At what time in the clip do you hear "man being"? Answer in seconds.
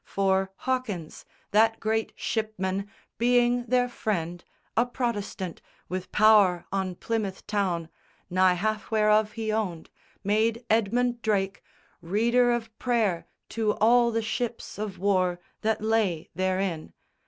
2.57-3.67